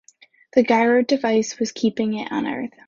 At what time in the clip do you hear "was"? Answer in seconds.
1.59-1.71